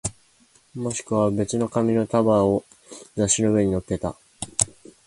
[0.73, 2.65] もしくは別の紙の束を
[3.15, 4.15] 雑誌の上に乗っけた